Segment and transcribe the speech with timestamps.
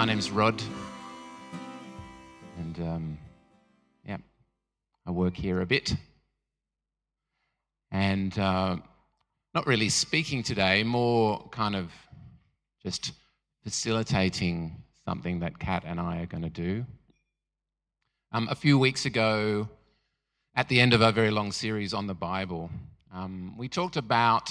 [0.00, 0.62] my name's Rod,
[2.58, 3.18] and um,
[4.02, 4.16] yeah,
[5.06, 5.94] I work here a bit,
[7.90, 8.76] and uh,
[9.54, 11.92] not really speaking today, more kind of
[12.82, 13.12] just
[13.62, 16.86] facilitating something that Kat and I are going to do.
[18.32, 19.68] Um, a few weeks ago,
[20.56, 22.70] at the end of our very long series on the Bible,
[23.12, 24.50] um, we talked about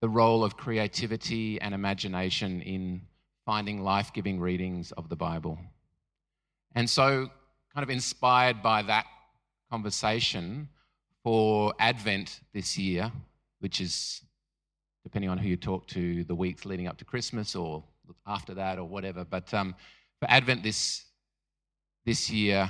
[0.00, 3.02] the role of creativity and imagination in
[3.46, 5.56] finding life giving readings of the Bible.
[6.74, 7.30] And so,
[7.72, 9.06] kind of inspired by that
[9.70, 10.68] conversation
[11.22, 13.10] for Advent this year,
[13.60, 14.20] which is,
[15.04, 17.84] depending on who you talk to, the weeks leading up to Christmas or
[18.26, 19.24] after that or whatever.
[19.24, 19.74] But um,
[20.20, 21.04] for Advent this,
[22.04, 22.68] this year,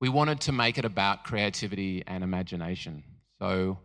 [0.00, 3.02] we wanted to make it about creativity and imagination.
[3.40, 3.78] So,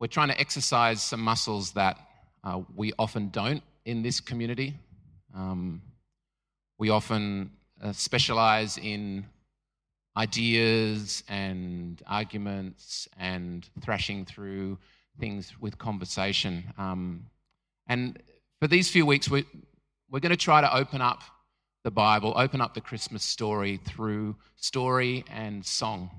[0.00, 1.98] we're trying to exercise some muscles that
[2.44, 4.78] uh, we often don't in this community.
[5.34, 5.82] Um,
[6.78, 7.50] we often
[7.82, 9.26] uh, specialize in
[10.16, 14.78] ideas and arguments and thrashing through
[15.20, 16.64] things with conversation.
[16.76, 17.26] Um,
[17.86, 18.20] and
[18.60, 19.44] for these few weeks, we,
[20.10, 21.22] we're going to try to open up
[21.84, 26.10] the Bible, open up the Christmas story through story and song.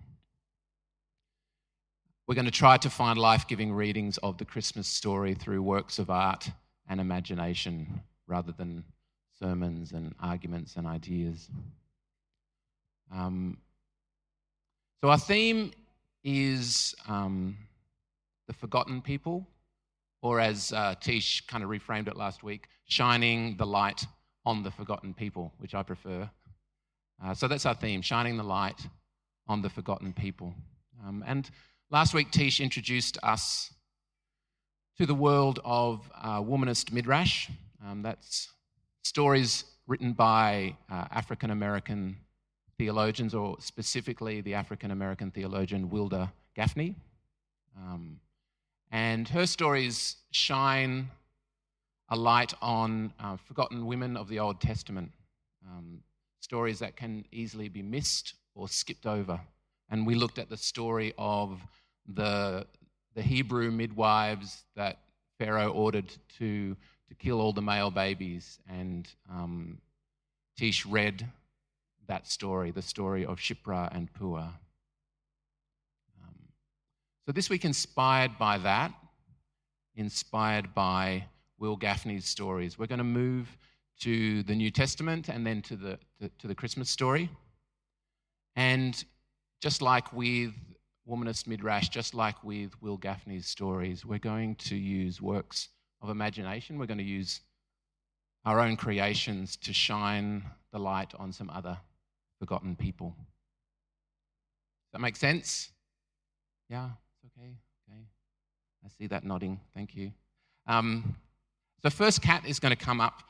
[2.28, 6.00] We're going to try to find life giving readings of the Christmas story through works
[6.00, 6.50] of art
[6.88, 8.84] and imagination rather than
[9.42, 11.50] sermons and arguments and ideas.
[13.14, 13.58] Um,
[15.02, 15.72] so, our theme
[16.24, 17.58] is um,
[18.48, 19.48] the forgotten people,
[20.22, 24.06] or as uh, Tish kind of reframed it last week, shining the light
[24.46, 26.30] on the forgotten people, which I prefer.
[27.24, 28.88] Uh, so, that's our theme shining the light
[29.48, 30.54] on the forgotten people.
[31.06, 31.50] Um, and
[31.92, 33.74] Last week, Tish introduced us
[35.00, 37.50] to the world of uh, womanist midrash.
[37.84, 38.48] Um, that's
[39.04, 42.18] stories written by uh, African American
[42.78, 46.96] theologians, or specifically the African American theologian Wilda Gafney.
[47.78, 48.20] Um,
[48.92, 51.10] and her stories shine
[52.10, 55.12] a light on uh, forgotten women of the Old Testament,
[55.68, 56.02] um,
[56.40, 59.40] stories that can easily be missed or skipped over.
[59.90, 61.60] And we looked at the story of
[62.08, 62.66] the,
[63.16, 65.00] the Hebrew midwives that
[65.38, 66.76] Pharaoh ordered to,
[67.10, 68.60] to kill all the male babies.
[68.70, 69.80] And um,
[70.58, 71.28] Tish read
[72.08, 74.52] that story, the story of Shiphrah and Puah.
[76.22, 76.36] Um,
[77.26, 78.94] so this week, inspired by that,
[79.96, 81.26] inspired by
[81.60, 83.58] Wil Gafney's stories, we're going to move
[84.02, 87.30] to the New Testament and then to the, to, to the Christmas story.
[88.56, 89.04] And
[89.62, 90.54] just like with
[91.08, 95.70] Womanist Midrash, just like with Wil Gafney's stories, we're going to use works
[96.02, 96.78] of imagination.
[96.78, 97.42] We're going to use
[98.46, 101.78] our own creations to shine the light on some other
[102.40, 103.14] forgotten people.
[103.18, 105.72] Does that make sense?
[106.70, 106.90] Yeah,
[107.24, 107.50] it's okay.
[107.90, 108.02] Okay.
[108.86, 109.60] I see that nodding.
[109.76, 110.12] Thank you.
[110.68, 111.16] Um,
[111.82, 113.24] so, first, Kat is going to come up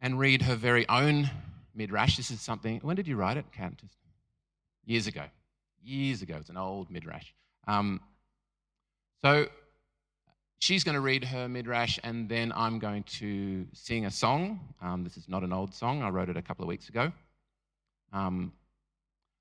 [0.00, 1.30] and read her very own
[1.74, 2.16] midrash.
[2.16, 2.80] This is something.
[2.82, 3.76] When did you write it, Kat?
[3.76, 3.96] Just
[4.84, 5.24] years ago
[5.82, 6.36] years ago.
[6.38, 7.32] It's an old midrash.
[7.66, 8.00] Um,
[9.22, 9.46] so
[10.58, 14.60] she's going to read her midrash, and then I'm going to sing a song.
[14.82, 16.02] Um, this is not an old song.
[16.02, 17.12] I wrote it a couple of weeks ago.
[18.12, 18.52] Um,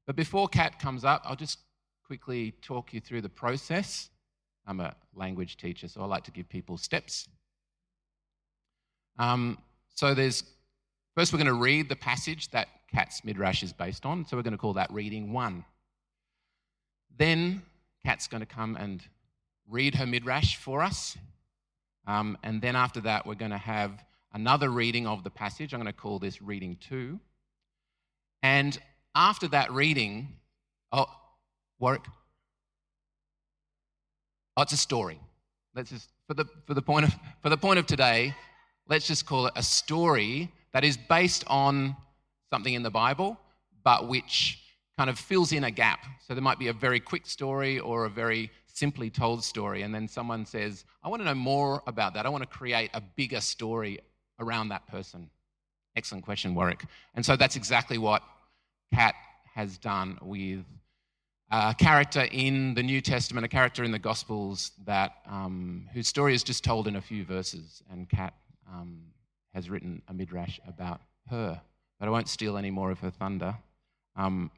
[0.06, 1.60] but before Kat comes up, I'll just
[2.06, 4.10] quickly talk you through the process.
[4.66, 7.28] I'm a language teacher, so I like to give people steps.
[9.20, 9.58] Um,
[9.94, 10.44] so there's
[11.16, 14.26] first we're going to read the passage that Kat's midrash is based on.
[14.26, 15.66] So we're going to call that reading one.
[17.18, 17.64] Then
[18.06, 19.02] Kat's going to come and
[19.70, 21.18] read her midrash for us.
[22.06, 25.74] Um, and then after that, we're going to have another reading of the passage.
[25.74, 27.20] I'm going to call this reading two.
[28.44, 28.78] And
[29.14, 30.30] after that reading,
[30.92, 31.08] oh,
[31.80, 32.06] Warwick.
[34.56, 35.20] Oh, it's a story.
[35.76, 38.34] Let's just for the for the point of for the point of today,
[38.88, 41.96] let's just call it a story that is based on
[42.52, 43.40] something in the Bible,
[43.84, 44.60] but which
[44.98, 46.00] kind of fills in a gap.
[46.28, 49.94] So there might be a very quick story or a very simply told story, and
[49.94, 52.26] then someone says, I want to know more about that.
[52.26, 54.00] I want to create a bigger story
[54.40, 55.30] around that person.
[55.96, 56.86] Excellent question, Warwick.
[57.16, 58.22] And so that's exactly what
[58.94, 59.16] Kat
[59.56, 60.64] has done with
[61.50, 66.36] a character in the New Testament, a character in the Gospels that um, whose story
[66.36, 68.34] is just told in a few verses, and Kat
[68.72, 69.02] um,
[69.56, 71.02] has written a midrash about
[71.32, 71.60] her.
[72.00, 73.56] But I won't steal any more of her thunder.
[74.16, 74.52] Um,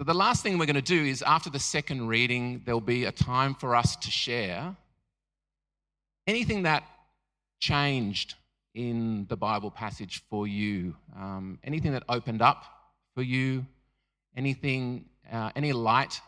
[0.00, 3.04] so, the last thing we're going to do is after the second reading, there'll be
[3.04, 4.74] a time for us to share
[6.26, 6.84] anything that
[7.58, 8.34] changed
[8.74, 10.96] in the Bible passage for you?
[11.14, 12.64] Um, anything that opened up
[13.14, 13.66] for you?
[14.34, 16.22] Anything, uh, any light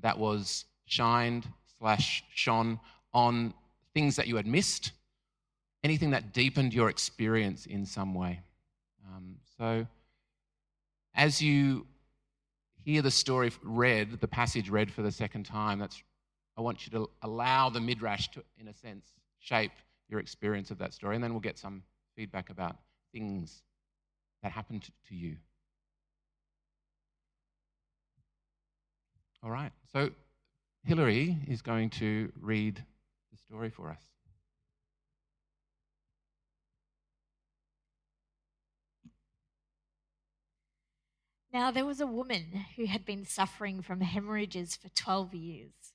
[0.00, 1.48] that was shined
[1.80, 2.78] slash shone
[3.12, 3.52] on
[3.94, 4.92] things that you had missed?
[5.82, 8.40] Anything that deepened your experience in some way?
[9.08, 9.88] Um, so,
[11.16, 11.86] as you
[12.84, 16.02] hear the story read, the passage read for the second time, that's
[16.56, 19.06] I want you to allow the midrash to, in a sense,
[19.38, 19.72] shape
[20.08, 21.82] your experience of that story, and then we'll get some
[22.14, 22.76] feedback about
[23.12, 23.62] things
[24.42, 25.36] that happened to you.
[29.42, 30.10] All right, so
[30.84, 32.84] Hilary is going to read
[33.30, 34.11] the story for us.
[41.52, 45.92] Now there was a woman who had been suffering from hemorrhages for 12 years.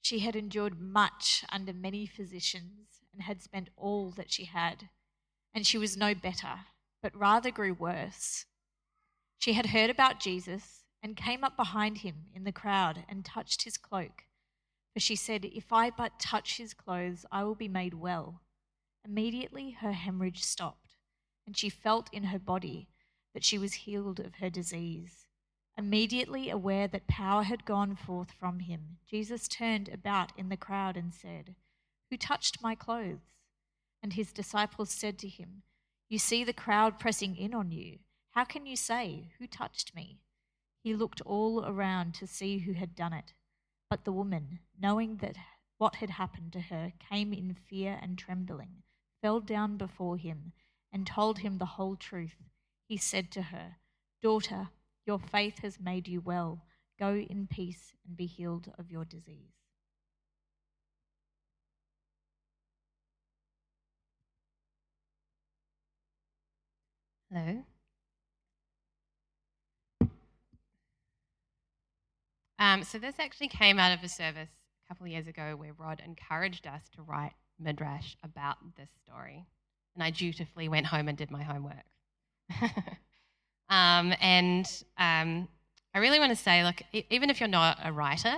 [0.00, 4.88] She had endured much under many physicians and had spent all that she had,
[5.52, 6.60] and she was no better,
[7.02, 8.46] but rather grew worse.
[9.38, 13.64] She had heard about Jesus and came up behind him in the crowd and touched
[13.64, 14.24] his cloak.
[14.94, 18.40] For she said, If I but touch his clothes, I will be made well.
[19.04, 20.96] Immediately her hemorrhage stopped,
[21.46, 22.88] and she felt in her body
[23.34, 25.26] that she was healed of her disease.
[25.76, 30.96] Immediately aware that power had gone forth from him, Jesus turned about in the crowd
[30.96, 31.56] and said,
[32.10, 33.34] Who touched my clothes?
[34.00, 35.62] And his disciples said to him,
[36.08, 37.98] You see the crowd pressing in on you.
[38.30, 40.20] How can you say, Who touched me?
[40.84, 43.32] He looked all around to see who had done it.
[43.90, 45.36] But the woman, knowing that
[45.78, 48.82] what had happened to her, came in fear and trembling,
[49.20, 50.52] fell down before him,
[50.92, 52.36] and told him the whole truth
[52.86, 53.76] he said to her,
[54.22, 54.68] Daughter,
[55.06, 56.62] your faith has made you well.
[56.98, 59.52] Go in peace and be healed of your disease.
[67.30, 67.64] Hello.
[72.58, 74.50] Um, so this actually came out of a service
[74.84, 79.46] a couple of years ago where Rod encouraged us to write midrash about this story,
[79.94, 81.84] and I dutifully went home and did my homework.
[83.68, 84.66] um, and
[84.98, 85.48] um,
[85.94, 88.34] I really want to say, look, even if you're not a writer,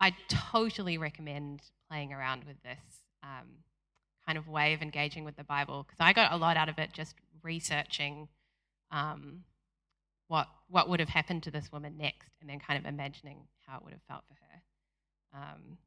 [0.00, 2.80] I totally recommend playing around with this
[3.22, 3.48] um,
[4.26, 6.78] kind of way of engaging with the Bible because I got a lot out of
[6.78, 8.28] it just researching
[8.90, 9.44] um,
[10.28, 13.76] what what would have happened to this woman next, and then kind of imagining how
[13.76, 15.42] it would have felt for her.
[15.42, 15.78] Um,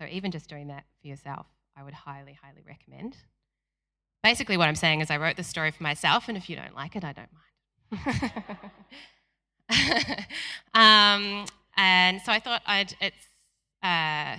[0.00, 1.46] so even just doing that for yourself,
[1.76, 3.16] I would highly, highly recommend
[4.22, 6.74] basically what I'm saying is I wrote this story for myself, and if you don't
[6.74, 7.44] like it, I don't mind.
[10.74, 13.26] um, and so I thought I'd, it's,
[13.82, 14.36] uh,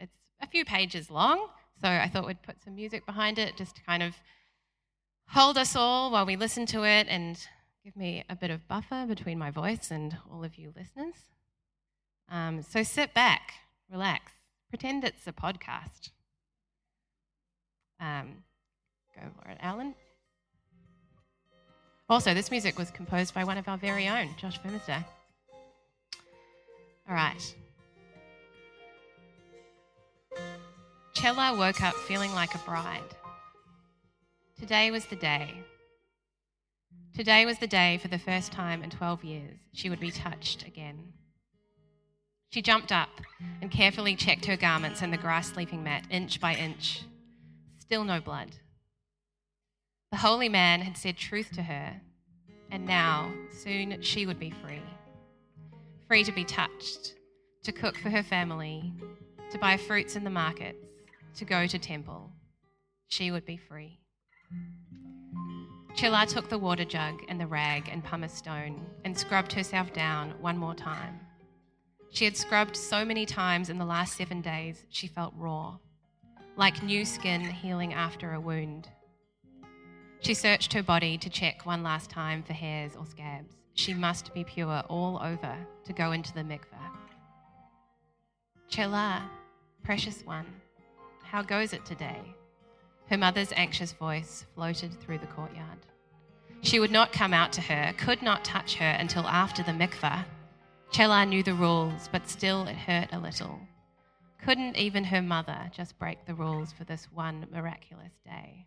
[0.00, 1.48] it's a few pages long,
[1.80, 4.14] so I thought we'd put some music behind it just to kind of
[5.28, 7.38] hold us all while we listen to it and
[7.84, 11.14] give me a bit of buffer between my voice and all of you listeners.
[12.28, 13.52] Um, so sit back,
[13.90, 14.32] relax,
[14.68, 16.10] pretend it's a podcast.
[18.00, 18.44] Um,
[19.16, 19.94] Go for it, Alan.
[22.08, 25.04] Also, this music was composed by one of our very own, Josh Firmisday.
[27.08, 27.54] All right.
[31.14, 33.00] Chella woke up feeling like a bride.
[34.58, 35.54] Today was the day.
[37.14, 40.66] Today was the day for the first time in 12 years she would be touched
[40.66, 41.12] again.
[42.50, 43.08] She jumped up
[43.60, 47.02] and carefully checked her garments and the grass sleeping mat inch by inch.
[47.78, 48.50] Still no blood.
[50.16, 52.00] The holy man had said truth to her,
[52.70, 54.80] and now, soon, she would be free.
[56.08, 57.16] Free to be touched,
[57.64, 58.94] to cook for her family,
[59.50, 60.78] to buy fruits in the markets,
[61.34, 62.30] to go to temple.
[63.08, 64.00] She would be free.
[65.94, 70.30] Chilla took the water jug and the rag and pumice stone and scrubbed herself down
[70.40, 71.20] one more time.
[72.10, 75.76] She had scrubbed so many times in the last seven days, she felt raw,
[76.56, 78.88] like new skin healing after a wound.
[80.20, 83.52] She searched her body to check one last time for hairs or scabs.
[83.74, 86.90] She must be pure all over to go into the mikveh.
[88.68, 89.30] Chela,
[89.84, 90.46] precious one,
[91.22, 92.20] how goes it today?
[93.08, 95.78] Her mother's anxious voice floated through the courtyard.
[96.62, 100.24] She would not come out to her, could not touch her until after the mikveh.
[100.90, 103.60] Chela knew the rules, but still it hurt a little.
[104.44, 108.66] Couldn't even her mother just break the rules for this one miraculous day?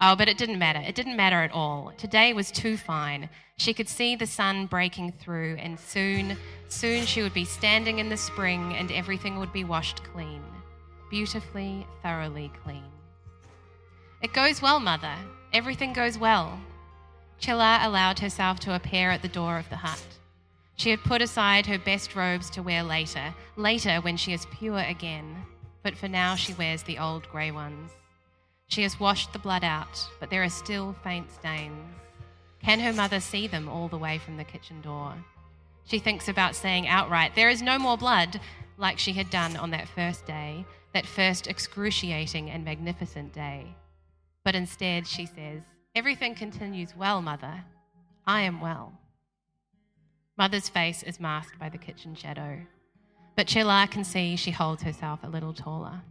[0.00, 0.82] Oh, but it didn't matter.
[0.86, 1.92] It didn't matter at all.
[1.96, 3.30] Today was too fine.
[3.56, 6.36] She could see the sun breaking through, and soon,
[6.68, 10.42] soon she would be standing in the spring and everything would be washed clean.
[11.08, 12.84] Beautifully, thoroughly clean.
[14.22, 15.14] It goes well, mother.
[15.52, 16.60] Everything goes well.
[17.40, 20.02] Chilla allowed herself to appear at the door of the hut.
[20.76, 24.80] She had put aside her best robes to wear later, later when she is pure
[24.80, 25.36] again,
[25.82, 27.92] but for now she wears the old grey ones.
[28.68, 31.86] She has washed the blood out, but there are still faint stains.
[32.62, 35.14] Can her mother see them all the way from the kitchen door?
[35.84, 38.40] She thinks about saying outright, There is no more blood,
[38.76, 43.66] like she had done on that first day, that first excruciating and magnificent day.
[44.44, 45.62] But instead, she says,
[45.94, 47.64] Everything continues well, Mother.
[48.26, 48.92] I am well.
[50.36, 52.58] Mother's face is masked by the kitchen shadow,
[53.36, 56.02] but Chilla can see she holds herself a little taller.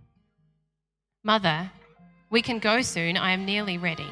[1.24, 1.70] Mother,
[2.36, 3.16] we can go soon.
[3.16, 4.12] I am nearly ready.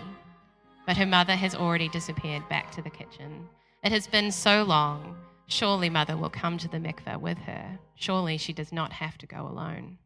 [0.88, 3.50] But her mother has already disappeared back to the kitchen.
[3.84, 5.18] It has been so long.
[5.48, 7.78] Surely mother will come to the mikveh with her.
[7.96, 9.98] Surely she does not have to go alone.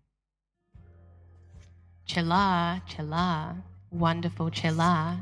[2.08, 5.22] Chilla, Chilla, wonderful Chilla.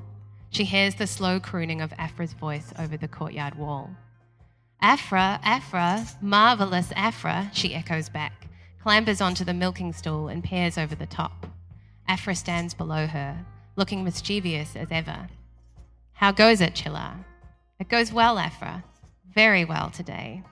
[0.52, 3.90] She hears the slow crooning of Afra's voice over the courtyard wall.
[4.80, 8.48] Afra, Afra, marvelous Afra, she echoes back,
[8.82, 11.46] clambers onto the milking stool and peers over the top.
[12.08, 13.46] Afra stands below her,
[13.76, 15.28] looking mischievous as ever.
[16.14, 17.18] How goes it, Chilla?
[17.80, 18.84] It goes well, Afra.
[19.34, 20.44] Very well today.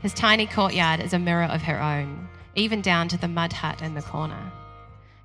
[0.00, 3.82] His tiny courtyard is a mirror of her own, even down to the mud hut
[3.82, 4.52] in the corner.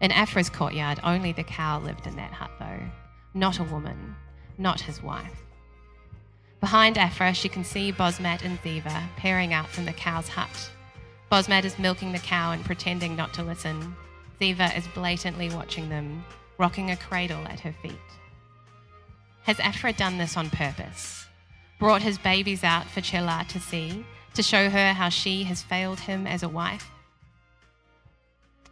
[0.01, 2.81] In Afra's courtyard, only the cow lived in that hut, though,
[3.33, 4.15] not a woman,
[4.57, 5.43] not his wife.
[6.59, 10.71] Behind Afra, she can see Bosmat and Ziva peering out from the cow's hut.
[11.31, 13.95] Bosmat is milking the cow and pretending not to listen.
[14.39, 16.23] Ziva is blatantly watching them,
[16.57, 17.93] rocking a cradle at her feet.
[19.43, 21.27] Has Afra done this on purpose?
[21.79, 25.99] Brought his babies out for Chela to see, to show her how she has failed
[25.99, 26.89] him as a wife?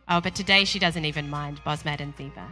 [0.09, 2.47] Oh, but today she doesn't even mind Bosmat and Ziva.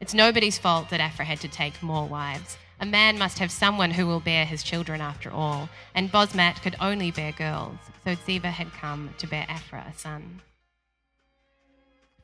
[0.00, 2.56] It's nobody's fault that Afra had to take more wives.
[2.80, 6.76] A man must have someone who will bear his children after all, and Bosmat could
[6.80, 10.42] only bear girls, so Ziva had come to bear Afra a son.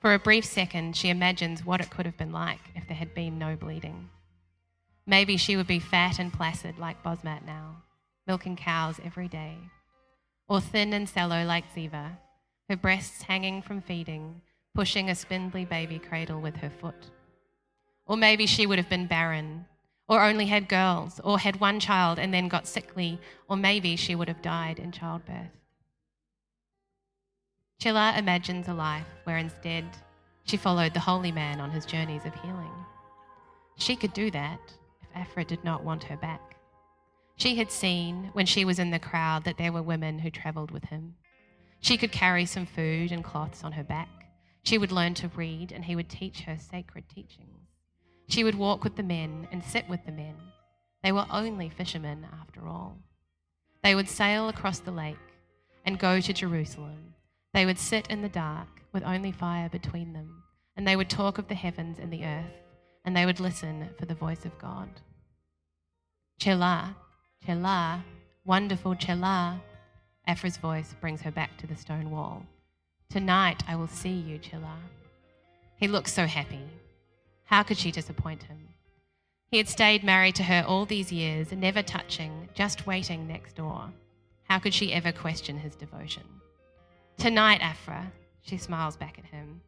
[0.03, 3.15] For a brief second, she imagines what it could have been like if there had
[3.15, 4.11] been no bleeding.
[5.07, 7.77] Maybe she would be fat and placid like Bosmat now,
[8.27, 9.57] milking cows every day,
[10.49, 12.19] or thin and sallow like Ziva,
[12.69, 14.43] her breasts hanging from feeding,
[14.75, 17.13] pushing a spindly baby cradle with her foot.
[18.05, 19.67] Or maybe she would have been barren,
[20.09, 24.17] or only had girls, or had one child and then got sickly, or maybe she
[24.17, 25.62] would have died in childbirth.
[27.83, 29.85] Chilla imagines a life where instead
[30.45, 32.71] she followed the holy man on his journeys of healing.
[33.77, 34.61] She could do that
[35.03, 36.55] if Afra did not want her back.
[37.35, 40.71] She had seen, when she was in the crowd, that there were women who travelled
[40.71, 41.17] with him.
[41.81, 44.29] She could carry some food and cloths on her back.
[44.63, 47.67] She would learn to read, and he would teach her sacred teachings.
[48.29, 50.37] She would walk with the men and sit with the men.
[51.03, 52.99] They were only fishermen, after all.
[53.83, 55.17] They would sail across the lake
[55.85, 57.12] and go to Jerusalem.
[57.55, 60.43] They would sit in the dark with only fire between them,
[60.77, 62.53] and they would talk of the heavens and the earth,
[63.05, 64.89] and they would listen for the voice of God.
[66.39, 66.97] Chela,
[67.45, 68.05] Chela,
[68.45, 69.61] wonderful Chela.
[70.27, 72.47] Afra's voice brings her back to the stone wall.
[73.11, 74.77] Tonight I will see you, Chilla.
[75.77, 76.63] He looks so happy.
[77.45, 78.69] How could she disappoint him?
[79.51, 83.91] He had stayed married to her all these years, never touching, just waiting next door.
[84.45, 86.23] How could she ever question his devotion?
[87.19, 89.61] Tonight, Afra, she smiles back at him,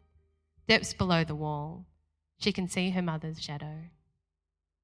[0.67, 1.87] dips below the wall.
[2.39, 3.77] She can see her mother's shadow.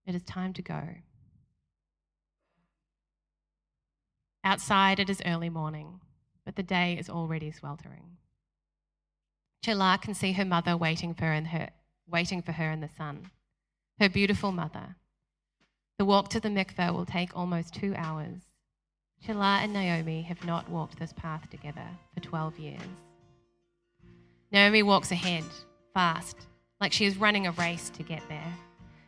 [0.06, 0.82] It is time to go.
[4.44, 6.00] Outside, it is early morning,
[6.44, 8.16] but the day is already sweltering.
[9.64, 11.70] Chilla can see her mother waiting for, her in her,
[12.08, 13.30] waiting for her in the sun,
[13.98, 14.96] her beautiful mother.
[15.98, 18.49] The walk to the mikveh will take almost two hours.
[19.26, 22.80] Chilla and Naomi have not walked this path together for 12 years.
[24.50, 25.44] Naomi walks ahead,
[25.92, 26.36] fast,
[26.80, 28.54] like she is running a race to get there.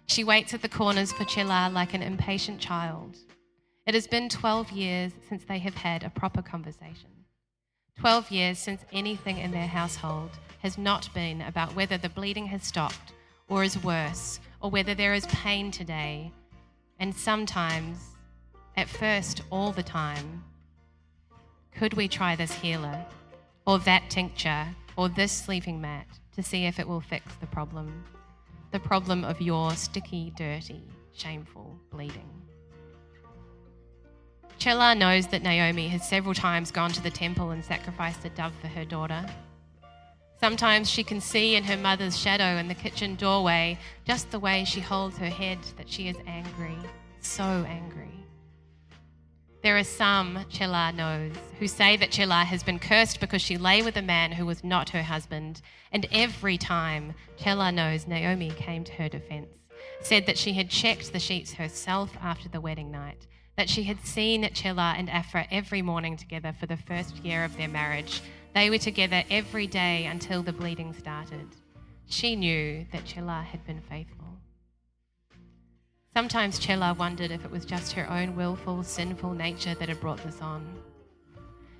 [0.07, 3.17] She waits at the corners for Chilla like an impatient child.
[3.87, 7.11] It has been 12 years since they have had a proper conversation.
[7.99, 12.63] 12 years since anything in their household has not been about whether the bleeding has
[12.63, 13.13] stopped
[13.49, 16.31] or is worse, or whether there is pain today.
[16.99, 18.12] And sometimes,
[18.77, 20.45] at first, all the time,
[21.75, 23.05] could we try this healer,
[23.67, 28.05] or that tincture, or this sleeping mat to see if it will fix the problem?
[28.71, 32.29] The problem of your sticky, dirty, shameful bleeding.
[34.59, 38.55] Chela knows that Naomi has several times gone to the temple and sacrificed a dove
[38.61, 39.27] for her daughter.
[40.39, 44.65] Sometimes she can see in her mother's shadow in the kitchen doorway just the way
[44.65, 46.77] she holds her head that she is angry,
[47.21, 48.22] so angry.
[49.63, 53.81] There are some, Chela knows, who say that Chela has been cursed because she lay
[53.81, 55.63] with a man who was not her husband.
[55.93, 59.47] And every time, Chela knows Naomi came to her defense,
[60.01, 64.05] said that she had checked the sheets herself after the wedding night, that she had
[64.05, 68.21] seen Chela and Afra every morning together for the first year of their marriage.
[68.57, 71.47] They were together every day until the bleeding started.
[72.09, 74.22] She knew that Chela had been faithful.
[76.15, 80.23] Sometimes Chela wondered if it was just her own willful, sinful nature that had brought
[80.23, 80.63] this on.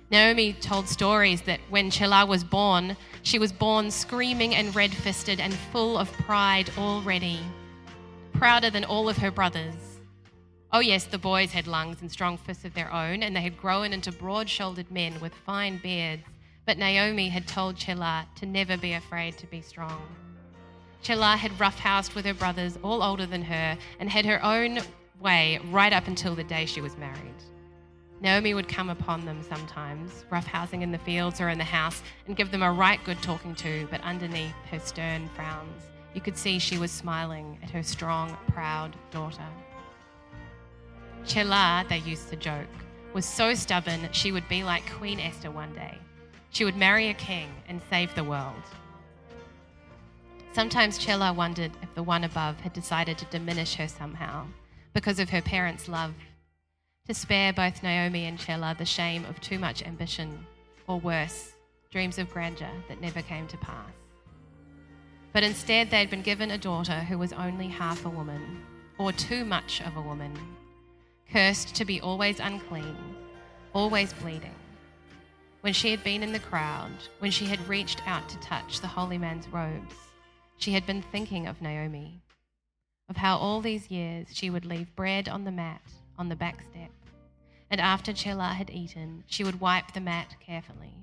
[0.09, 5.39] Naomi told stories that when Chela was born, she was born screaming and red fisted
[5.39, 7.39] and full of pride already,
[8.33, 9.99] prouder than all of her brothers.
[10.71, 13.57] Oh, yes, the boys had lungs and strong fists of their own, and they had
[13.57, 16.23] grown into broad shouldered men with fine beards.
[16.65, 20.01] But Naomi had told Chela to never be afraid to be strong.
[21.03, 24.79] Chela had roughhoused with her brothers, all older than her, and had her own
[25.19, 27.35] way right up until the day she was married.
[28.21, 32.37] Naomi would come upon them sometimes, roughhousing in the fields or in the house, and
[32.37, 35.83] give them a right good talking to, but underneath her stern frowns,
[36.13, 39.43] you could see she was smiling at her strong, proud daughter.
[41.25, 42.67] Chela, they used to joke,
[43.13, 45.97] was so stubborn that she would be like Queen Esther one day.
[46.51, 48.63] She would marry a king and save the world.
[50.53, 54.45] Sometimes Chela wondered if the one above had decided to diminish her somehow
[54.93, 56.13] because of her parents' love,
[57.07, 60.45] to spare both Naomi and Chela the shame of too much ambition,
[60.85, 61.53] or worse,
[61.89, 63.89] dreams of grandeur that never came to pass.
[65.31, 68.63] But instead, they had been given a daughter who was only half a woman,
[68.99, 70.37] or too much of a woman,
[71.31, 72.95] cursed to be always unclean,
[73.73, 74.53] always bleeding.
[75.61, 78.87] When she had been in the crowd, when she had reached out to touch the
[78.87, 79.95] holy man's robes,
[80.57, 82.21] she had been thinking of Naomi,
[83.09, 85.81] of how all these years she would leave bread on the mat
[86.17, 86.91] on the back step,
[87.69, 90.93] and after Chela had eaten, she would wipe the mat carefully.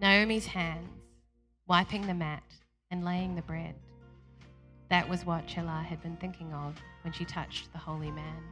[0.00, 0.88] Naomi's hands,
[1.66, 2.42] wiping the mat
[2.90, 3.74] and laying the bread.
[4.88, 8.42] That was what Chela had been thinking of when she touched the holy man.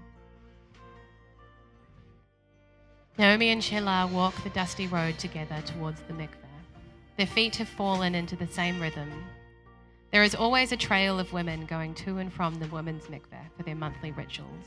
[3.19, 6.39] Naomi and Chela walk the dusty road together towards the mikveh.
[7.19, 9.13] Their feet have fallen into the same rhythm
[10.13, 13.63] there is always a trail of women going to and from the women's mikveh for
[13.63, 14.67] their monthly rituals.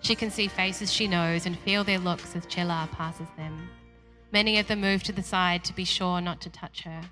[0.00, 3.68] She can see faces she knows and feel their looks as Chela passes them.
[4.32, 7.02] Many of them move to the side to be sure not to touch her.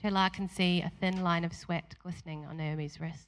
[0.00, 3.26] Chela can see a thin line of sweat glistening on Naomi's wrists.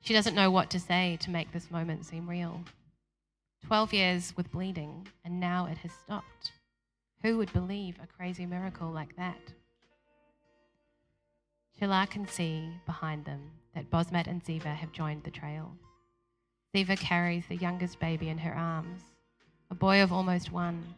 [0.00, 2.64] She doesn't know what to say to make this moment seem real.
[3.64, 6.50] Twelve years with bleeding, and now it has stopped.
[7.22, 9.38] Who would believe a crazy miracle like that?
[11.78, 15.76] Chela can see behind them that Bosmat and Ziva have joined the trail.
[16.74, 19.02] Ziva carries the youngest baby in her arms,
[19.70, 20.94] a boy of almost one.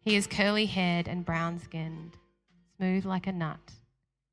[0.00, 2.16] He is curly haired and brown skinned,
[2.76, 3.72] smooth like a nut.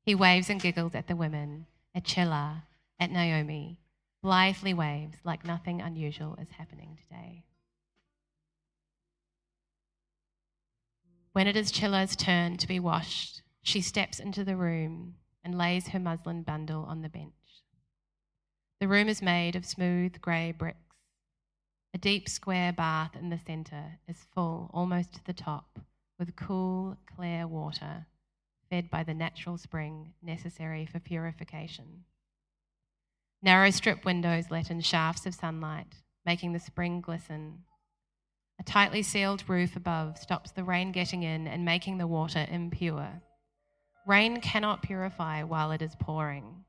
[0.04, 2.64] He waves and giggles at the women, at Chela,
[3.00, 3.80] at Naomi,
[4.22, 7.44] blithely waves like nothing unusual is happening today.
[11.32, 15.88] When it is Chela's turn to be washed, she steps into the room and lays
[15.88, 17.32] her muslin bundle on the bench.
[18.80, 20.78] The room is made of smooth grey bricks.
[21.92, 25.78] A deep square bath in the centre is full almost to the top
[26.18, 28.06] with cool, clear water
[28.70, 32.04] fed by the natural spring necessary for purification.
[33.42, 37.60] Narrow strip windows let in shafts of sunlight, making the spring glisten.
[38.58, 43.20] A tightly sealed roof above stops the rain getting in and making the water impure.
[44.06, 46.64] Rain cannot purify while it is pouring,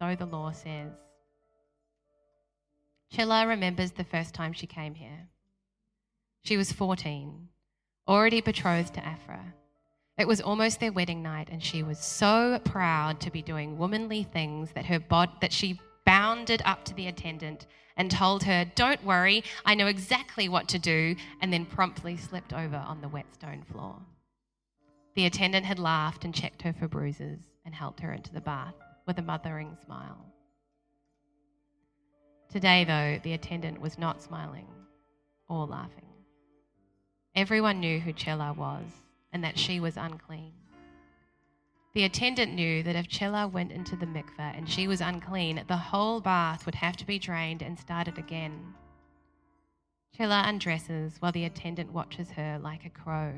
[0.00, 0.92] so the law says.
[3.12, 5.28] Chela remembers the first time she came here.
[6.42, 7.48] She was 14,
[8.08, 9.54] already betrothed to Afra.
[10.18, 14.22] It was almost their wedding night, and she was so proud to be doing womanly
[14.22, 19.04] things that her bod- that she bounded up to the attendant and told her, "Don't
[19.04, 23.32] worry, I know exactly what to do," and then promptly slipped over on the wet
[23.34, 24.02] stone floor.
[25.14, 28.74] The attendant had laughed and checked her for bruises and helped her into the bath
[29.06, 30.24] with a mothering smile.
[32.48, 34.66] Today, though, the attendant was not smiling
[35.48, 36.06] or laughing.
[37.34, 38.86] Everyone knew who Chela was
[39.32, 40.52] and that she was unclean.
[41.92, 45.76] The attendant knew that if Chela went into the mikveh and she was unclean, the
[45.76, 48.74] whole bath would have to be drained and started again.
[50.16, 53.32] Chela undresses while the attendant watches her like a crow.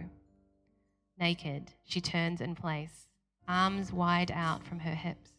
[1.18, 3.07] Naked, she turns in place,
[3.46, 5.31] arms wide out from her hips.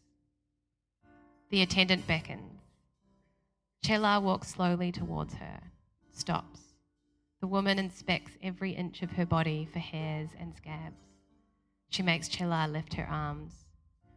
[1.50, 2.60] The attendant beckons.
[3.82, 5.60] Chela walks slowly towards her,
[6.10, 6.60] stops.
[7.40, 11.04] The woman inspects every inch of her body for hairs and scabs.
[11.90, 13.66] She makes Chela lift her arms.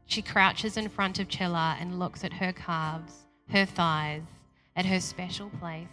[0.05, 4.23] She crouches in front of Chela and looks at her calves, her thighs,
[4.75, 5.87] at her special place.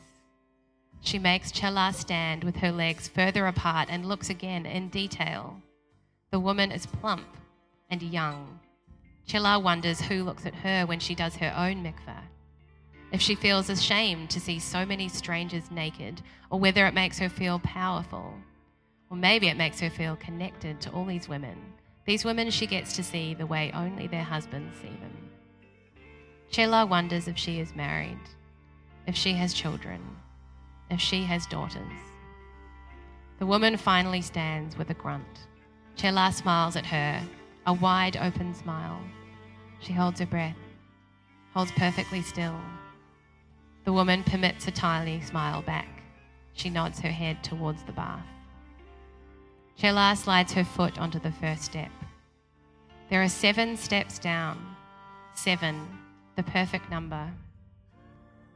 [1.04, 5.60] She makes Chela stand with her legs further apart and looks again in detail.
[6.30, 7.26] The woman is plump
[7.90, 8.58] and young.
[9.26, 12.22] Chela wonders who looks at her when she does her own mikveh.
[13.12, 17.28] If she feels ashamed to see so many strangers naked, or whether it makes her
[17.28, 18.32] feel powerful.
[19.10, 21.58] Or maybe it makes her feel connected to all these women.
[22.06, 25.30] These women she gets to see the way only their husbands see them.
[26.50, 28.18] Chela wonders if she is married,
[29.06, 30.00] if she has children,
[30.90, 31.82] if she has daughters.
[33.38, 35.46] The woman finally stands with a grunt.
[35.96, 37.20] Chela smiles at her,
[37.66, 39.00] a wide open smile.
[39.80, 40.56] She holds her breath,
[41.52, 42.58] holds perfectly still.
[43.84, 45.88] The woman permits a tiny smile back.
[46.54, 48.24] She nods her head towards the bath.
[49.76, 51.90] Chela slides her foot onto the first step.
[53.10, 54.76] There are seven steps down.
[55.34, 55.86] Seven,
[56.36, 57.30] the perfect number.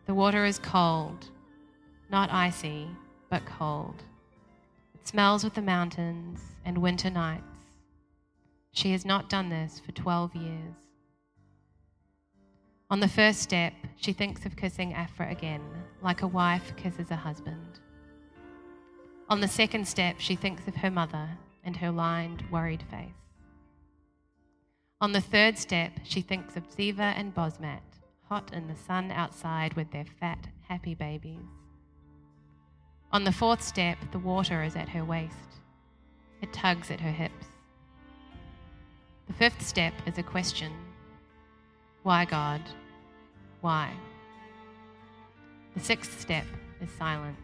[0.07, 1.29] The water is cold,
[2.11, 2.89] not icy,
[3.31, 4.03] but cold.
[4.95, 7.45] It smells of the mountains and winter nights.
[8.73, 10.75] She has not done this for 12 years.
[12.91, 15.63] On the first step, she thinks of kissing Afra again,
[16.03, 17.81] like a wife kisses a husband.
[19.29, 21.29] On the second step, she thinks of her mother
[21.65, 23.11] and her lined, worried face.
[25.03, 27.83] On the third step, she thinks of Ziva and Bosmat,
[28.29, 31.58] hot in the sun outside with their fat, happy babies.
[33.11, 35.35] On the fourth step, the water is at her waist.
[36.43, 37.47] It tugs at her hips.
[39.29, 40.73] The fifth step is a question
[42.03, 42.61] Why, God?
[43.61, 43.91] Why?
[45.75, 46.45] The sixth step
[46.83, 47.41] is silence.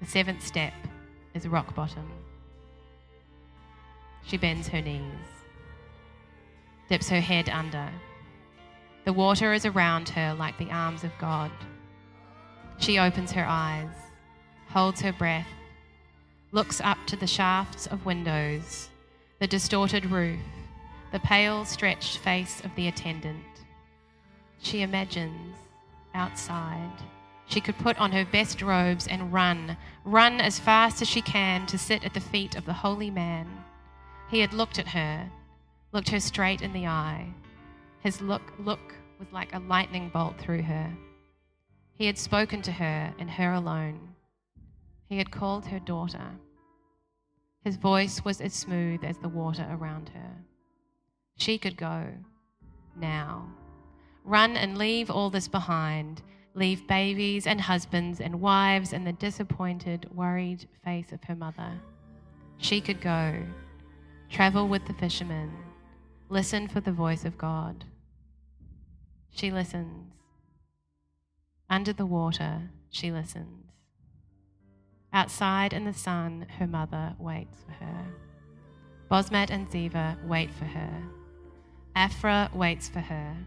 [0.00, 0.74] The seventh step
[1.32, 2.10] is rock bottom.
[4.24, 5.02] She bends her knees,
[6.88, 7.88] dips her head under.
[9.04, 11.50] The water is around her like the arms of God.
[12.82, 13.94] She opens her eyes,
[14.68, 15.46] holds her breath,
[16.50, 18.88] looks up to the shafts of windows,
[19.38, 20.40] the distorted roof,
[21.12, 23.44] the pale, stretched face of the attendant.
[24.60, 25.56] She imagines
[26.12, 26.90] outside
[27.46, 31.66] she could put on her best robes and run, run as fast as she can
[31.66, 33.46] to sit at the feet of the holy man.
[34.28, 35.30] He had looked at her,
[35.92, 37.28] looked her straight in the eye.
[38.00, 40.90] His look, look was like a lightning bolt through her.
[41.94, 44.14] He had spoken to her and her alone.
[45.08, 46.38] He had called her daughter.
[47.64, 50.36] His voice was as smooth as the water around her.
[51.36, 52.08] She could go
[52.96, 53.48] now.
[54.24, 56.22] Run and leave all this behind
[56.54, 61.72] leave babies and husbands and wives and the disappointed, worried face of her mother.
[62.58, 63.42] She could go,
[64.28, 65.52] travel with the fishermen,
[66.28, 67.84] listen for the voice of God.
[69.30, 70.12] She listens.
[71.72, 73.70] Under the water, she listens.
[75.10, 78.04] Outside in the sun, her mother waits for her.
[79.08, 81.02] Bosmat and Ziva wait for her.
[81.96, 83.38] Afra waits for her.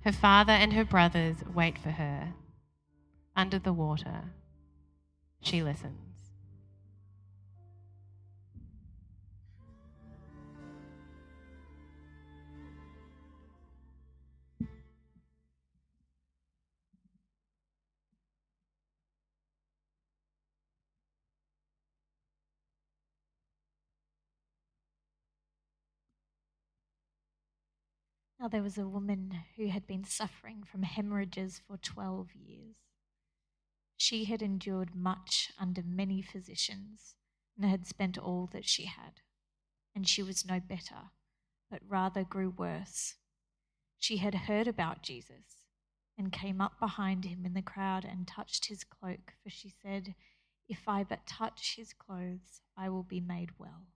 [0.00, 2.32] Her father and her brothers wait for her.
[3.36, 4.32] Under the water,
[5.42, 6.07] she listens.
[28.48, 32.76] Now there was a woman who had been suffering from hemorrhages for 12 years.
[33.98, 37.14] She had endured much under many physicians
[37.54, 39.20] and had spent all that she had.
[39.94, 41.10] And she was no better,
[41.70, 43.16] but rather grew worse.
[43.98, 45.64] She had heard about Jesus
[46.16, 50.14] and came up behind him in the crowd and touched his cloak, for she said,
[50.66, 53.88] If I but touch his clothes, I will be made well.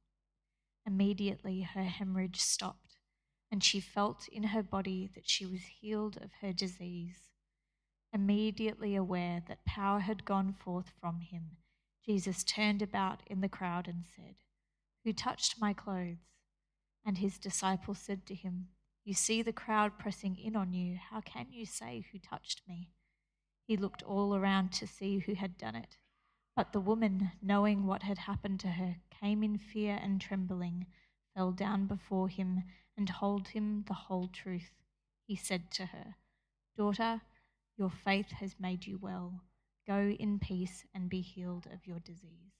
[0.84, 2.91] Immediately her hemorrhage stopped
[3.52, 7.28] and she felt in her body that she was healed of her disease.
[8.10, 11.58] Immediately aware that power had gone forth from him,
[12.04, 14.36] Jesus turned about in the crowd and said,
[15.04, 16.24] Who touched my clothes?
[17.04, 18.68] And his disciples said to him,
[19.04, 20.96] You see the crowd pressing in on you.
[21.10, 22.88] How can you say, Who touched me?
[23.66, 25.98] He looked all around to see who had done it.
[26.56, 30.86] But the woman, knowing what had happened to her, came in fear and trembling,
[31.34, 32.64] fell down before him,
[32.96, 34.70] and told him the whole truth.
[35.26, 36.16] He said to her,
[36.76, 37.22] Daughter,
[37.76, 39.40] your faith has made you well.
[39.86, 42.52] Go in peace and be healed of your disease.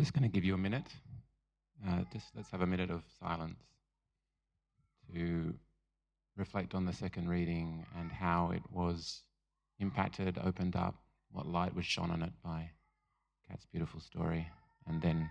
[0.00, 0.88] Just going to give you a minute.
[1.86, 3.60] Uh, just let's have a minute of silence
[5.14, 5.54] to
[6.36, 9.22] reflect on the second reading and how it was
[9.78, 10.94] impacted, opened up,
[11.30, 12.70] what light was shone on it by
[13.48, 14.48] Kat's beautiful story.
[14.86, 15.28] And then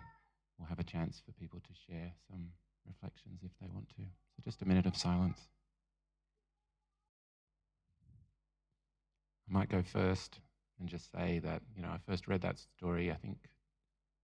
[0.57, 2.49] we'll have a chance for people to share some
[2.87, 4.01] reflections if they want to.
[4.01, 5.39] So just a minute of silence.
[9.49, 10.39] I might go first
[10.79, 13.37] and just say that, you know, I first read that story, I think,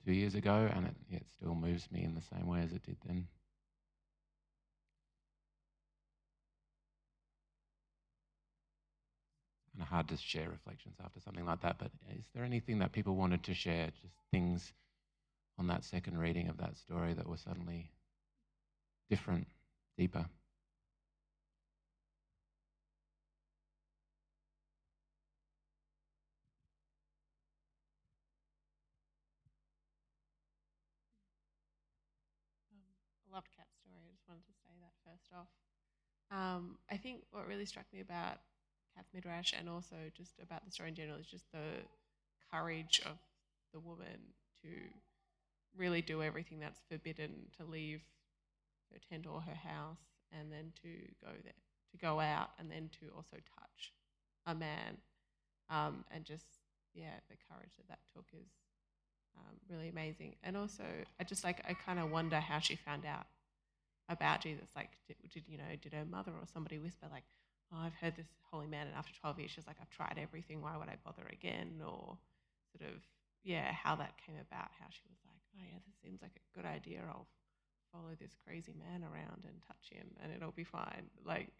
[0.05, 2.83] two years ago, and it, it still moves me in the same way as it
[2.83, 3.27] did then.
[9.87, 13.43] Hard to share reflections after something like that, but is there anything that people wanted
[13.43, 13.87] to share?
[14.01, 14.73] Just things
[15.57, 17.91] on that second reading of that story that were suddenly
[19.09, 19.47] different,
[19.97, 20.25] deeper?
[33.27, 34.01] I loved Kat's story.
[34.07, 35.47] I just wanted to say that first off.
[36.29, 38.39] Um, I think what really struck me about
[38.97, 41.85] Kat's Midrash and also just about the story in general is just the
[42.51, 43.17] courage of
[43.73, 44.33] the woman
[44.63, 44.69] to
[45.77, 47.29] really do everything that's forbidden,
[47.59, 48.01] to leave
[48.91, 49.99] her tent or her house,
[50.31, 50.89] and then to
[51.23, 51.53] go there,
[51.91, 53.93] to go out, and then to also touch
[54.47, 54.97] a man,
[55.69, 56.45] um, and just
[56.95, 58.49] yeah, the courage that that took is
[59.37, 60.35] um, really amazing.
[60.43, 60.83] And also,
[61.19, 63.27] I just like I kind of wonder how she found out
[64.09, 64.69] about Jesus.
[64.75, 67.25] Like, did, did, you know, did her mother or somebody whisper like,
[67.71, 70.61] "Oh, I've heard this holy man," and after twelve years, she's like, "I've tried everything.
[70.61, 72.17] Why would I bother again?" Or
[72.71, 73.01] sort of,
[73.43, 74.71] yeah, how that came about.
[74.79, 77.03] How she was like, "Oh yeah, this seems like a good idea.
[77.07, 77.27] I'll
[77.91, 81.51] follow this crazy man around and touch him, and it'll be fine." Like,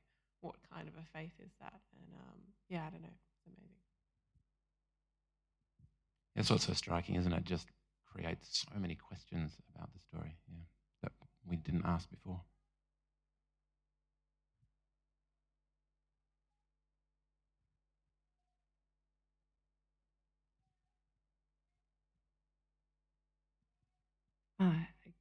[0.42, 1.82] what kind of a faith is that?
[1.96, 2.40] And um,
[2.70, 3.10] yeah, I don't know.
[3.10, 3.76] It's amazing.
[6.36, 7.44] That's what's so striking, isn't it?
[7.44, 7.68] Just
[8.06, 10.64] creates so many questions about the story, yeah,
[11.04, 11.12] that
[11.46, 12.42] we didn't ask before.
[24.60, 24.74] Uh,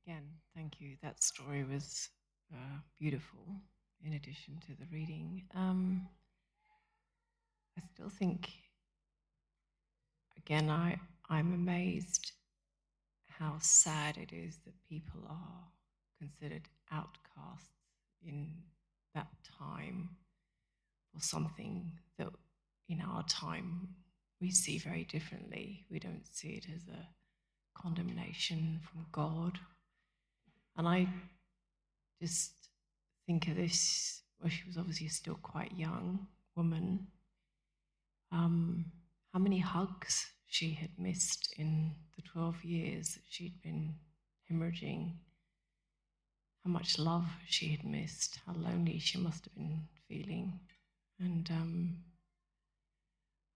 [0.06, 0.96] again, thank you.
[1.02, 2.08] That story was
[2.52, 3.40] uh, beautiful,
[4.02, 5.42] in addition to the reading.
[5.54, 6.08] Um,
[7.78, 8.48] I still think,
[10.38, 12.32] again, I, I'm amazed
[13.28, 15.64] how sad it is that people are
[16.18, 17.68] considered outcasts
[18.26, 18.48] in
[19.14, 20.08] that time
[21.12, 22.28] for something that
[22.88, 23.88] in our time
[24.40, 25.84] we see very differently.
[25.90, 27.06] We don't see it as a
[27.80, 29.58] condemnation from God.
[30.76, 31.08] And I
[32.20, 32.52] just
[33.26, 37.06] think of this, well, she was obviously still quite young woman.
[38.32, 38.86] Um,
[39.32, 43.94] how many hugs she had missed in the 12 years that she'd been
[44.50, 45.12] hemorrhaging,
[46.64, 50.58] how much love she had missed, how lonely she must have been feeling.
[51.20, 51.96] And, um,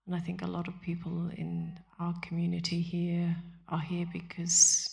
[0.06, 3.36] and I think a lot of people in our community here
[3.70, 4.88] are here because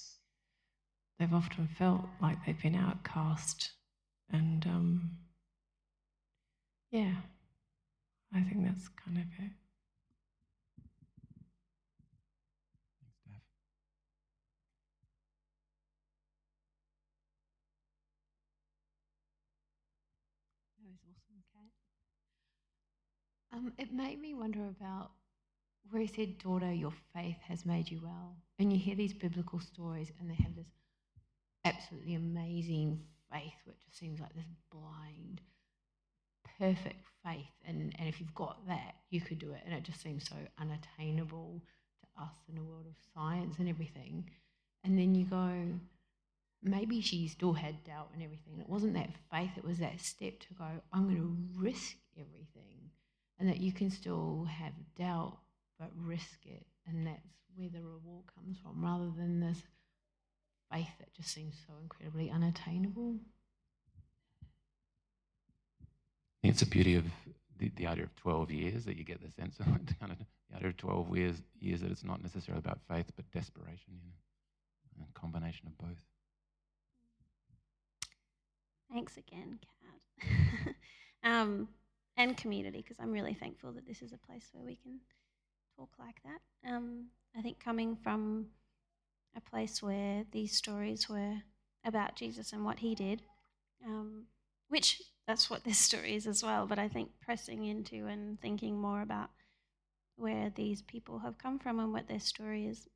[1.20, 3.72] they've often felt like they've been outcast.
[4.32, 5.12] And um,
[6.92, 7.16] yeah,
[8.34, 9.52] I think that's kind of it.
[20.80, 21.72] That was awesome.
[23.54, 25.12] Um, it made me wonder about
[25.92, 28.36] where he said, Daughter, your faith has made you well.
[28.60, 30.68] And you hear these biblical stories, and they have this
[31.66, 35.42] absolutely amazing faith, which just seems like this blind,
[36.60, 37.46] perfect faith.
[37.66, 39.62] And, and if you've got that, you could do it.
[39.66, 41.62] And it just seems so unattainable
[42.02, 44.30] to us in a world of science and everything.
[44.84, 45.52] And then you go,
[46.64, 48.60] maybe she still had doubt and everything.
[48.60, 52.90] It wasn't that faith, it was that step to go, I'm going to risk everything.
[53.40, 55.38] And that you can still have doubt,
[55.80, 56.66] but risk it.
[56.88, 57.22] And that's
[57.56, 59.62] where the reward comes from, rather than this
[60.72, 63.16] faith that just seems so incredibly unattainable.
[64.42, 64.46] I
[66.42, 67.06] think it's the beauty of
[67.58, 70.18] the, the idea of 12 years that you get the sense of it, kind of
[70.50, 73.94] the idea of 12 years, years that it's not necessarily about faith, but desperation,
[74.94, 75.98] you know, a combination of both.
[78.92, 79.60] Thanks again,
[80.22, 80.76] Kat.
[81.24, 81.68] um,
[82.16, 85.00] and community, because I'm really thankful that this is a place where we can
[85.78, 86.70] talk like that.
[86.72, 88.48] Um, I think coming from
[89.36, 91.36] a place where these stories were
[91.86, 93.22] about Jesus and what he did,
[93.86, 94.24] um,
[94.70, 98.80] which that's what this story is as well, but I think pressing into and thinking
[98.80, 99.30] more about
[100.16, 102.88] where these people have come from and what their story is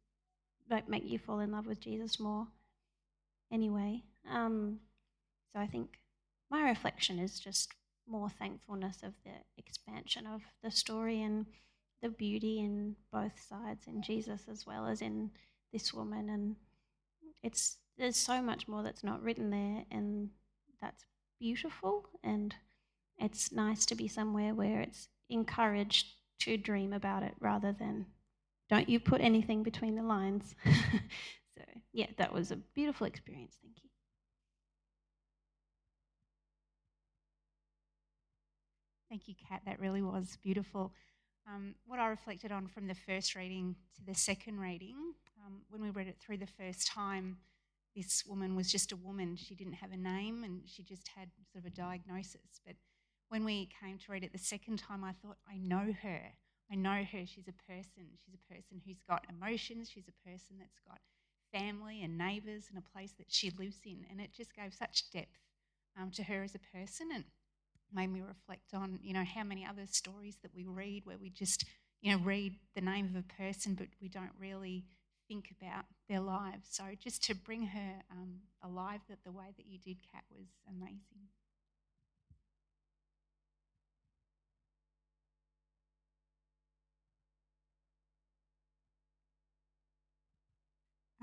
[0.70, 2.48] like make you fall in love with Jesus more
[3.52, 4.02] anyway.
[4.30, 4.80] Um,
[5.54, 6.00] so I think
[6.50, 7.74] my reflection is just
[8.08, 11.46] more thankfulness of the expansion of the story and
[12.02, 15.32] the beauty in both sides in Jesus as well as in
[15.72, 16.56] this woman and
[17.44, 20.30] it's there's so much more that's not written there and
[20.82, 21.06] that's
[21.40, 22.56] beautiful and
[23.18, 26.08] it's nice to be somewhere where it's encouraged
[26.40, 28.06] to dream about it rather than
[28.70, 30.56] don't you put anything between the lines.
[30.66, 33.58] so yeah, that was a beautiful experience.
[33.62, 33.90] Thank you.
[39.10, 39.62] Thank you, Kat.
[39.66, 40.94] That really was beautiful.
[41.54, 44.96] Um, what I reflected on from the first reading to the second reading,
[45.46, 47.38] um, when we read it through the first time,
[47.96, 49.36] this woman was just a woman.
[49.36, 52.62] She didn't have a name and she just had sort of a diagnosis.
[52.66, 52.76] But
[53.28, 56.22] when we came to read it the second time, I thought, I know her.
[56.72, 57.26] I know her.
[57.26, 58.08] She's a person.
[58.24, 59.90] She's a person who's got emotions.
[59.90, 61.00] She's a person that's got
[61.52, 64.06] family and neighbours and a place that she lives in.
[64.10, 65.38] And it just gave such depth
[66.00, 67.26] um, to her as a person and
[67.94, 71.30] made me reflect on, you know, how many other stories that we read where we
[71.30, 71.66] just,
[72.02, 74.86] you know, read the name of a person but we don't really
[75.28, 76.68] think about their lives.
[76.72, 80.48] So just to bring her um, alive that the way that you did, Kat, was
[80.70, 81.30] amazing.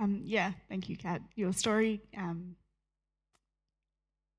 [0.01, 1.23] Um, yeah, thank you, Kat.
[1.35, 2.57] Your story, um,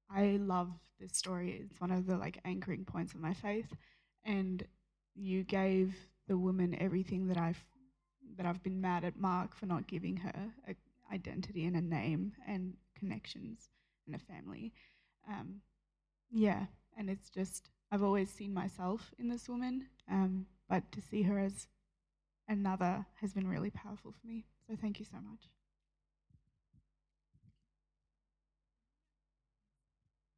[0.10, 1.62] I love this story.
[1.63, 3.74] It's one of the like anchoring points of my faith,
[4.24, 4.65] and
[5.15, 5.95] you gave
[6.28, 7.63] the woman everything that I've
[8.38, 10.76] that I've been mad at Mark for not giving her a
[11.13, 13.69] identity and a name and connections
[14.06, 14.74] and a family.
[15.28, 15.62] Um,
[16.32, 16.65] yeah,
[16.98, 21.39] and it's just I've always seen myself in this woman, um, but to see her
[21.39, 21.67] as
[22.48, 24.45] another has been really powerful for me.
[24.67, 25.50] So thank you so much.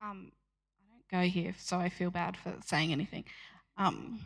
[0.01, 0.31] Um,
[0.79, 3.23] I don't go here, so I feel bad for saying anything.
[3.77, 4.19] Um,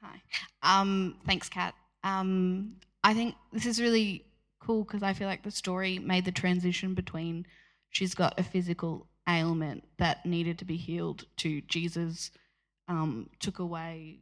[0.00, 0.22] hi.
[0.62, 1.74] Um, thanks, Kat.
[2.04, 4.24] Um, I think this is really
[4.60, 7.46] cool because I feel like the story made the transition between
[7.90, 12.30] she's got a physical ailment that needed to be healed to Jesus
[12.88, 14.20] um, took away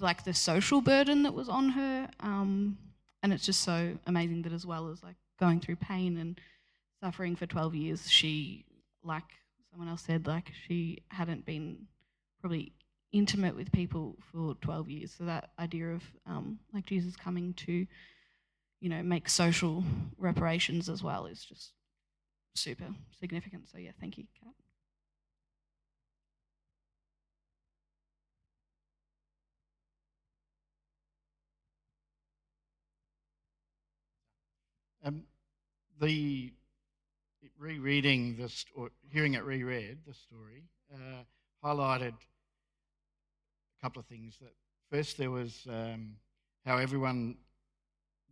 [0.00, 2.08] like the social burden that was on her.
[2.20, 2.78] Um,
[3.22, 6.40] and it's just so amazing that as well as like going through pain and
[7.02, 8.64] suffering for 12 years, she,
[9.02, 9.24] like
[9.74, 11.76] someone else said, like she hadn't been
[12.40, 12.72] probably
[13.10, 15.14] intimate with people for 12 years.
[15.18, 17.84] So that idea of um, like Jesus coming to,
[18.80, 19.82] you know, make social
[20.16, 21.72] reparations as well is just
[22.54, 22.84] super
[23.18, 23.68] significant.
[23.68, 24.52] So yeah, thank you, Kat.
[35.04, 35.24] Um,
[36.00, 36.52] the
[37.58, 41.22] rereading this or hearing it reread the story uh,
[41.64, 44.36] highlighted a couple of things.
[44.40, 44.52] That
[44.90, 46.16] first there was um,
[46.64, 47.36] how everyone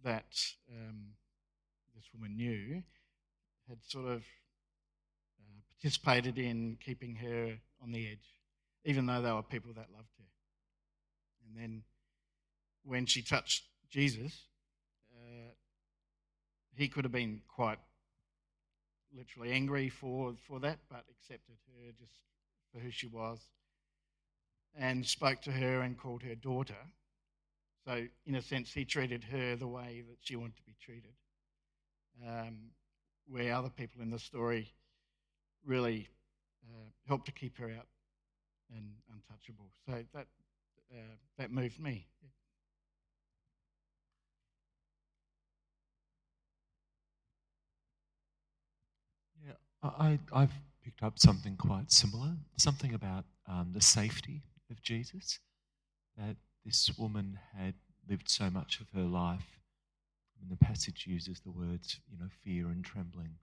[0.05, 0.35] that
[0.71, 1.15] um,
[1.95, 2.83] this woman knew
[3.69, 4.23] had sort of
[5.41, 8.41] uh, participated in keeping her on the edge,
[8.85, 10.25] even though they were people that loved her.
[11.47, 11.83] And then
[12.85, 14.47] when she touched Jesus,
[16.75, 17.79] he could have been quite
[19.17, 22.15] literally angry for, for that, but accepted her just
[22.73, 23.39] for who she was
[24.79, 26.77] and spoke to her and called her daughter.
[27.87, 31.13] So, in a sense, he treated her the way that she wanted to be treated.
[32.27, 32.71] Um,
[33.29, 34.73] where other people in the story
[35.65, 36.09] really
[36.69, 37.87] uh, helped to keep her out
[38.75, 39.71] and untouchable.
[39.87, 40.27] So that
[40.93, 42.07] uh, that moved me.
[49.83, 50.53] I, I've
[50.85, 55.41] picked up something quite similar, something about um, the safety of Jesus,
[56.17, 57.75] that this woman had
[58.09, 59.59] lived so much of her life.
[60.41, 63.35] Mean, the passage uses the words, you know, fear and trembling,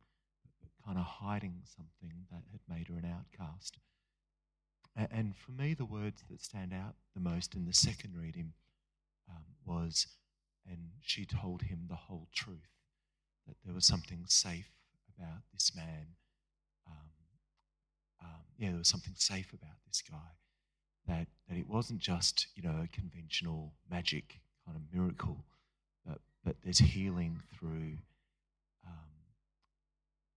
[0.86, 3.78] kind of hiding something that had made her an outcast.
[4.96, 8.54] And for me, the words that stand out the most in the second reading
[9.30, 10.08] um, was,
[10.70, 12.70] and she told him the whole truth,
[13.48, 14.72] that there was something safe
[15.18, 16.16] about this man
[18.22, 20.17] um, yeah, there was something safe about this guy.
[21.07, 25.45] That that it wasn't just you know a conventional magic kind of miracle,
[26.05, 27.97] but but there's healing through.
[28.86, 29.20] Um,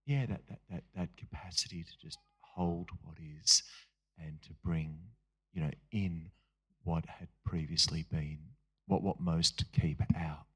[0.06, 3.62] yeah, that, that, that, that capacity to just hold what is
[4.18, 4.98] and to bring,
[5.52, 6.30] you know, in
[6.84, 8.38] what had previously been,
[8.86, 10.46] what, what most keep out.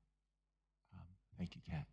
[0.94, 1.06] Um,
[1.38, 1.86] thank you, Kat.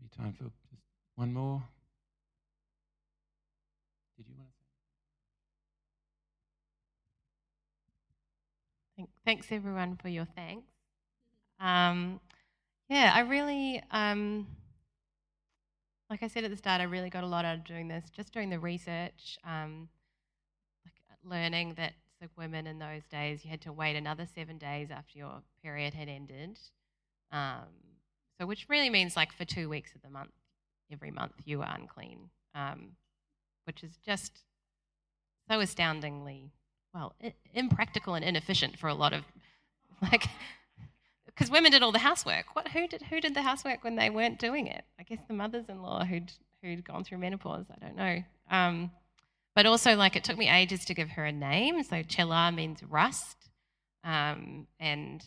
[0.00, 0.50] Maybe time for
[1.22, 1.62] one more.
[4.16, 4.64] Did you want to say?
[8.96, 10.66] Thank- Thanks everyone for your thanks.
[11.60, 12.18] Um,
[12.88, 14.48] yeah, I really, um,
[16.10, 18.04] like I said at the start, I really got a lot out of doing this.
[18.10, 19.88] Just doing the research, um,
[20.84, 24.90] like learning that so women in those days you had to wait another seven days
[24.90, 26.58] after your period had ended.
[27.30, 27.68] Um,
[28.40, 30.32] so which really means like for two weeks of the month,
[30.90, 32.92] every month you were unclean, um,
[33.64, 34.44] which is just
[35.48, 36.52] so astoundingly
[36.94, 39.24] well I- impractical and inefficient for a lot of
[40.02, 40.26] like
[41.26, 42.54] because women did all the housework.
[42.54, 44.84] What who did who did the housework when they weren't doing it?
[44.98, 47.66] I guess the mothers-in-law who'd who'd gone through menopause.
[47.70, 48.22] I don't know.
[48.50, 48.90] Um,
[49.54, 51.82] but also, like it took me ages to give her a name.
[51.82, 53.36] So Chela means rust,
[54.04, 55.24] um, and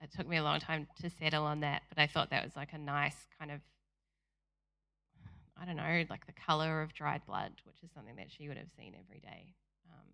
[0.00, 1.82] it took me a long time to settle on that.
[1.88, 3.60] But I thought that was like a nice kind of
[5.60, 8.56] I don't know, like the color of dried blood, which is something that she would
[8.56, 9.54] have seen every day.
[9.90, 10.06] Um,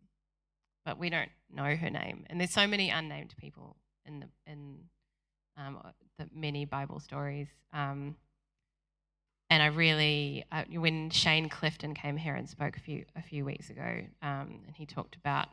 [0.85, 3.77] but we don't know her name, and there's so many unnamed people
[4.07, 4.77] in the in
[5.57, 5.79] um,
[6.19, 7.49] the many Bible stories.
[7.73, 8.17] Um,
[9.49, 13.45] and I really, uh, when Shane Clifton came here and spoke a few a few
[13.45, 15.49] weeks ago, um, and he talked about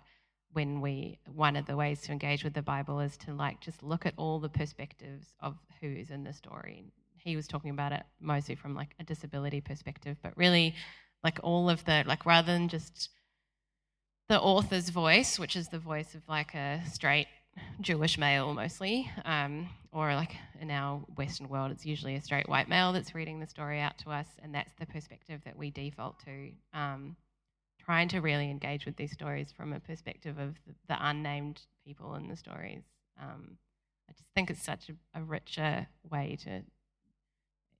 [0.53, 3.83] when we one of the ways to engage with the Bible is to like just
[3.83, 6.93] look at all the perspectives of who's in the story.
[7.23, 10.75] He was talking about it mostly from like a disability perspective, but really
[11.23, 13.09] like all of the like rather than just
[14.29, 17.27] the author's voice, which is the voice of like a straight
[17.81, 22.69] Jewish male mostly, um, or like in our Western world, it's usually a straight white
[22.69, 26.19] male that's reading the story out to us, and that's the perspective that we default
[26.25, 26.51] to.
[26.73, 27.15] Um,
[27.79, 32.15] trying to really engage with these stories from a perspective of the, the unnamed people
[32.15, 32.83] in the stories.
[33.21, 33.57] Um,
[34.09, 36.63] I just think it's such a, a richer way to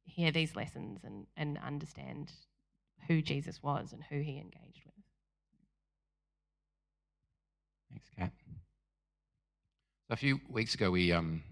[0.08, 2.32] hear these lessons and, and understand
[3.08, 4.94] who Jesus was and who he engaged with.
[7.90, 8.32] Thanks, Kat.
[10.08, 11.44] So a few weeks ago, we um,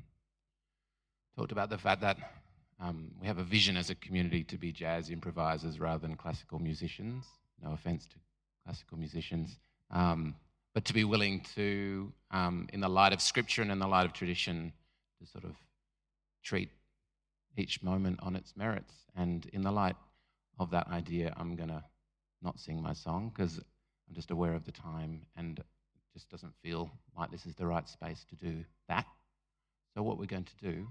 [1.37, 2.17] talked about the fact that
[2.79, 6.59] um, we have a vision as a community to be jazz improvisers rather than classical
[6.59, 7.25] musicians.
[7.63, 8.15] No offense to
[8.65, 9.57] classical musicians,
[9.91, 10.35] um,
[10.73, 14.05] but to be willing to, um, in the light of scripture and in the light
[14.05, 14.73] of tradition,
[15.19, 15.55] to sort of
[16.43, 16.69] treat
[17.57, 18.93] each moment on its merits.
[19.15, 19.95] And in the light
[20.59, 21.83] of that idea, I'm going to
[22.41, 25.65] not sing my song because I'm just aware of the time and it
[26.13, 29.05] just doesn't feel like this is the right space to do that.
[29.93, 30.87] So, what we're going to do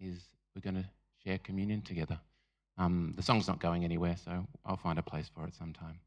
[0.00, 0.22] is
[0.54, 0.88] we're going to
[1.24, 2.18] share communion together.
[2.78, 6.00] Um, the song's not going anywhere, so I'll find a place for it sometime.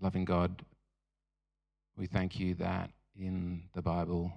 [0.00, 0.64] Loving God,
[1.96, 4.32] we thank you that in the Bible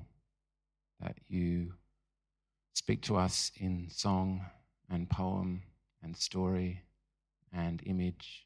[1.00, 1.74] that you
[2.78, 4.40] speak to us in song
[4.88, 5.64] and poem
[6.04, 6.84] and story
[7.52, 8.46] and image.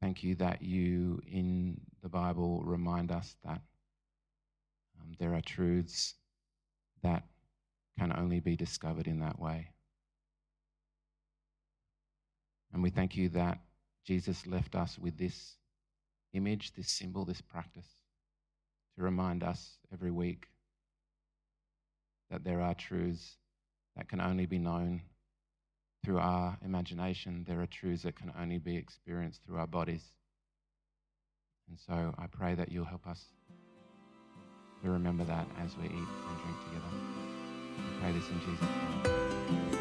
[0.00, 3.60] Thank you that you in the Bible remind us that
[4.98, 6.14] um, there are truths
[7.02, 7.24] that
[7.98, 9.68] can only be discovered in that way.
[12.72, 13.58] And we thank you that
[14.06, 15.56] Jesus left us with this
[16.32, 17.98] image, this symbol, this practice
[18.96, 20.46] to remind us every week
[22.30, 23.36] that there are truths
[23.96, 25.02] that can only be known
[26.04, 27.44] through our imagination.
[27.46, 30.04] There are truths that can only be experienced through our bodies.
[31.68, 33.22] And so I pray that you'll help us
[34.82, 36.94] to remember that as we eat and drink together.
[37.78, 39.79] I pray this in Jesus' name.